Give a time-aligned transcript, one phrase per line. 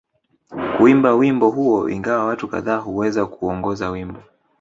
[0.77, 4.19] Kuimba wimbo huo ingawa watu kadhaa huweza kuongoza wimbo